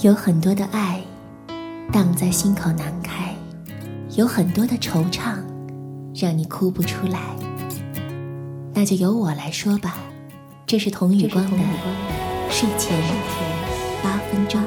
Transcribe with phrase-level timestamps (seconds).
[0.00, 1.02] 有很多的爱
[1.92, 3.34] 荡在心口难开，
[4.16, 5.34] 有很多的惆怅
[6.14, 7.18] 让你哭不出来。
[8.72, 9.96] 那就由我来说吧。
[10.64, 11.58] 这是童宇光的
[12.48, 12.96] 睡前
[14.00, 14.62] 八分钟。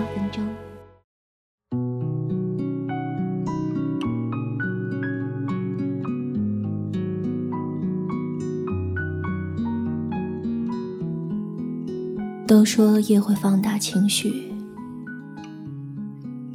[12.45, 14.50] 都说夜会放大情绪。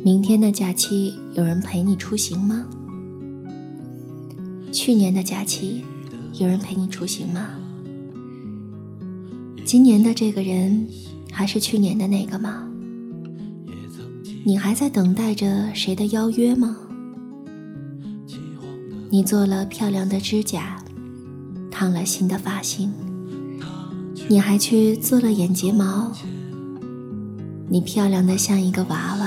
[0.07, 2.65] 明天的假期有人陪你出行吗？
[4.71, 5.83] 去年的假期
[6.35, 7.49] 有人陪你出行吗？
[9.65, 10.87] 今年的这个人
[11.33, 12.69] 还是去年的那个吗？
[14.45, 16.77] 你还在等待着谁的邀约吗？
[19.11, 20.81] 你做了漂亮的指甲，
[21.69, 22.93] 烫了新的发型。
[24.29, 26.13] 你还去做了眼睫毛，
[27.69, 29.26] 你漂亮的像一个娃娃。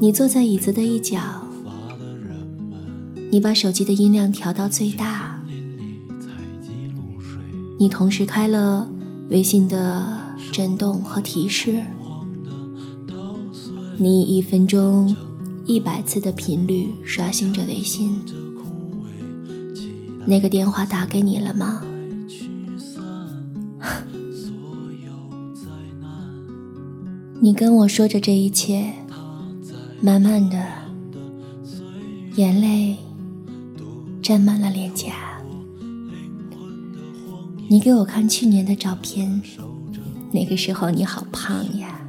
[0.00, 1.18] 你坐在椅子的一角，
[3.32, 5.42] 你把手机的音量调到最大，
[7.80, 8.88] 你同时开了
[9.30, 10.06] 微信的
[10.52, 11.82] 震动和提示，
[13.96, 15.16] 你以一分钟
[15.66, 18.20] 一百次的频率刷新着微信。
[20.24, 21.82] 那个电话打给你了吗？
[27.40, 28.92] 你跟我说着这一切，
[30.00, 30.64] 慢慢的，
[32.36, 32.96] 眼泪
[34.22, 35.12] 沾满了脸颊。
[37.68, 39.42] 你给我看去年的照片，
[40.30, 42.00] 那个时候你好胖呀。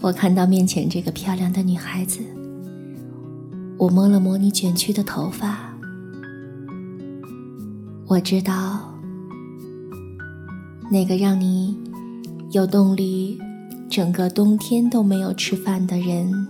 [0.00, 2.18] 我看到面前这个漂亮的女孩子，
[3.78, 5.72] 我摸了摸你卷曲的头发，
[8.08, 8.92] 我知道，
[10.90, 11.78] 那个让你
[12.50, 13.38] 有动力。
[13.94, 16.48] 整个冬天都没有吃饭的人，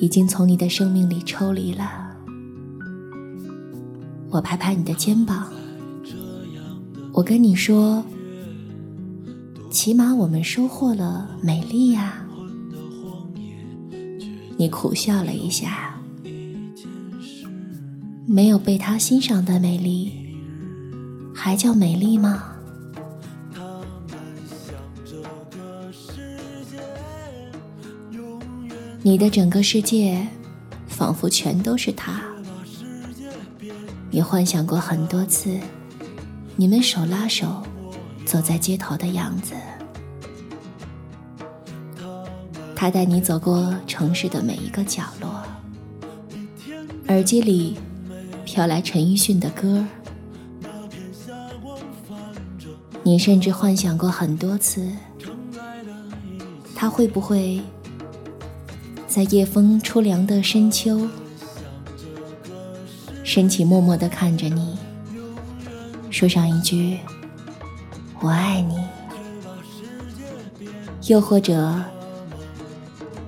[0.00, 1.88] 已经从你的生命里抽离了。
[4.28, 5.46] 我拍拍你的肩膀，
[7.12, 8.02] 我跟你说，
[9.70, 12.26] 起码我们收获了美丽呀。
[14.56, 15.94] 你苦笑了一下，
[18.26, 20.10] 没有被他欣赏的美丽，
[21.32, 22.56] 还叫美丽吗？
[29.10, 30.24] 你的整个世界，
[30.86, 32.22] 仿佛全都是他。
[34.08, 35.58] 你幻想过很多次，
[36.54, 37.60] 你们手拉手
[38.24, 39.54] 走在街头的样子。
[42.76, 45.42] 他带你走过城市的每一个角落，
[47.08, 47.78] 耳机里
[48.44, 49.84] 飘来陈奕迅的歌。
[53.02, 54.88] 你甚至幻想过很多次，
[56.76, 57.60] 他会不会？
[59.10, 61.08] 在夜风初凉的深秋，
[63.24, 64.78] 深情默默地看着你，
[66.10, 66.96] 说上一句
[68.22, 68.78] “我爱你”。
[71.08, 71.82] 又或者，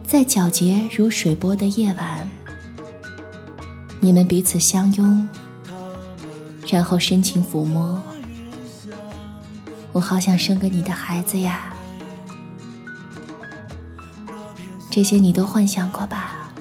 [0.06, 2.30] 在皎洁如水波的夜晚，
[3.98, 5.28] 你们彼此相拥，
[6.68, 8.00] 然后深情抚摸。
[9.90, 11.71] 我好想生个你的孩子呀！
[14.94, 16.52] 这些你都幻想过吧？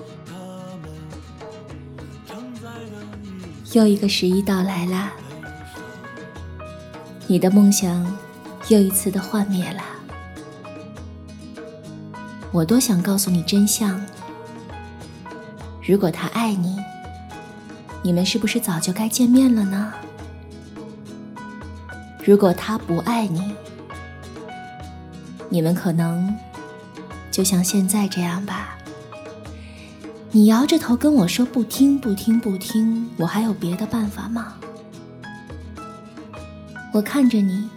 [3.74, 5.12] 又一个十一到来啦，
[7.28, 8.18] 你的梦想
[8.70, 9.84] 又一次的幻灭了。
[12.54, 14.02] 我多想告诉你真相：
[15.86, 16.78] 如果他爱你，
[18.02, 19.94] 你们是不是早就该见面了呢？
[22.24, 23.54] 如果他不爱你，
[25.50, 26.34] 你们可能……
[27.32, 28.78] 就像现在这样吧，
[30.32, 34.56] 你摇着头跟我说不听不听不听，我还有别的办法吗？
[36.94, 37.70] 我看着你，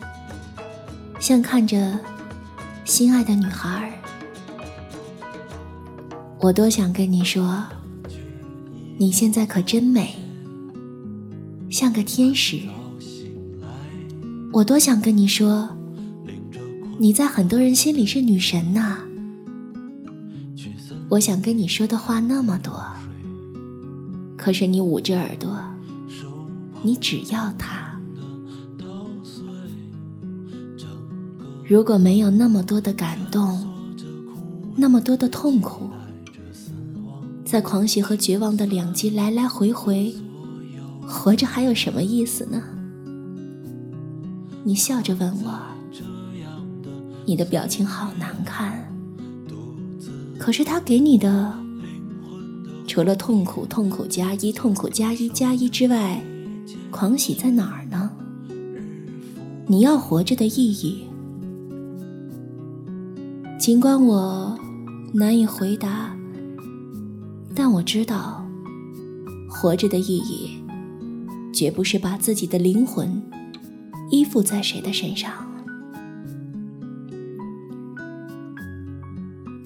[1.21, 1.99] 像看着
[2.85, 3.93] 心爱的女孩
[6.41, 7.65] 我多想跟你说，
[8.99, 10.17] 你现在可真美，
[11.71, 12.61] 像个天使。
[14.53, 15.69] 我多想跟你说，
[16.99, 18.99] 你在很多人心里是女神呐。
[21.15, 22.85] 我想跟你说的话那么多，
[24.37, 25.57] 可是你捂着耳朵，
[26.83, 27.97] 你只要他。
[31.65, 33.65] 如果没有那么多的感动，
[34.75, 35.89] 那么多的痛苦，
[37.45, 40.13] 在狂喜和绝望的两极来来回回，
[41.07, 42.61] 活着还有什么意思呢？
[44.65, 45.61] 你笑着问我，
[47.25, 48.93] 你的表情好难看。
[50.45, 51.59] 可是他给你的，
[52.87, 56.23] 除了痛苦、痛苦加一、痛苦加一加一之外，
[56.91, 58.11] 狂喜在哪儿呢？
[59.67, 61.07] 你要活着的意义，
[63.59, 64.55] 尽管我
[65.15, 66.15] 难以回答，
[67.55, 68.47] 但我知道，
[69.49, 70.63] 活着的意义，
[71.55, 73.23] 绝不是把自己的灵魂
[74.11, 75.44] 依附在谁的身上。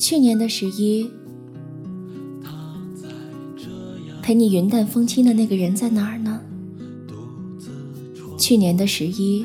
[0.09, 1.07] 去年的十一，
[4.23, 6.41] 陪你云淡风轻的那个人在哪儿呢？
[8.39, 9.45] 去年的十一。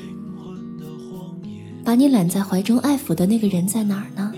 [1.83, 4.33] 把你揽在怀中爱抚的那个人在哪儿呢？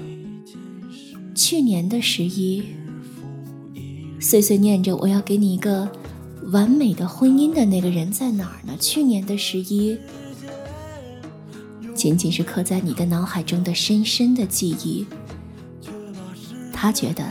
[1.36, 2.64] 去年的十一，
[4.20, 5.88] 碎碎念着我要给你一个
[6.52, 8.76] 完美的婚姻的那个人在哪儿呢？
[8.80, 9.96] 去年的十一，
[11.94, 15.06] 仅仅是刻在你的脑海中的深深的记忆。
[16.86, 17.24] 他觉得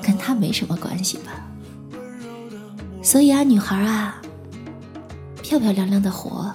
[0.00, 1.44] 跟他没什么关系吧？
[3.02, 4.22] 所以啊，女孩啊，
[5.42, 6.54] 漂漂亮亮的活。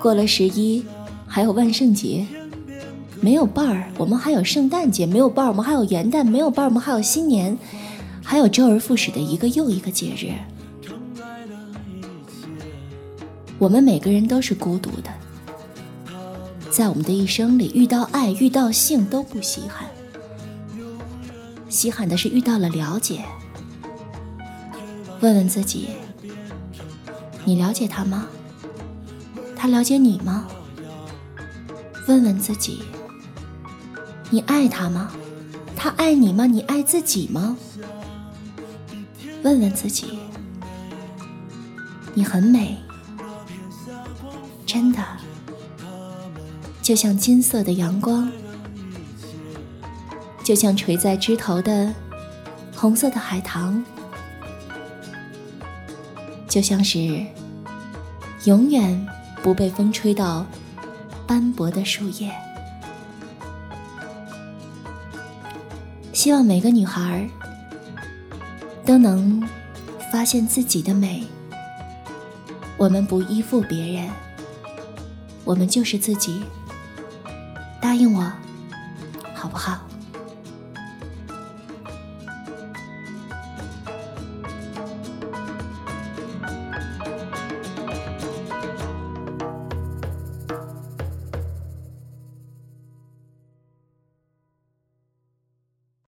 [0.00, 0.84] 过了十一，
[1.26, 2.24] 还有万圣节，
[3.20, 7.58] 没有伴儿，我们还有圣诞节；没有伴儿，我们还有元旦；没有伴儿，我们还有新年，
[8.22, 10.30] 还有周而复始的一个又一个节日。
[13.58, 15.10] 我们每个人都是孤独的，
[16.78, 19.88] 在我们的一生里，遇到爱、遇到性都不稀罕，
[21.68, 23.24] 稀罕的是遇到了了解。
[25.18, 25.88] 问问自己，
[27.44, 28.28] 你了解他吗？
[29.56, 30.46] 他了解你吗？
[32.06, 32.80] 问问自己，
[34.30, 35.10] 你爱他吗？
[35.74, 36.46] 他爱你吗？
[36.46, 37.56] 你爱自己吗？
[39.42, 40.20] 问问自己，
[42.14, 42.78] 你很美，
[44.64, 45.04] 真的，
[46.88, 48.32] 就像金色的阳光，
[50.42, 51.94] 就像垂在枝头的
[52.74, 53.84] 红色的海棠，
[56.48, 56.98] 就像是
[58.46, 59.06] 永远。
[59.42, 60.46] 不被风吹到
[61.26, 62.32] 斑驳的树叶。
[66.14, 67.28] 希望每个女孩
[68.86, 69.46] 都能
[70.10, 71.22] 发现自己的美。
[72.78, 74.08] 我们不依附别人，
[75.44, 76.42] 我们就是自己。
[77.80, 78.20] 答应我，
[79.34, 79.78] 好不好？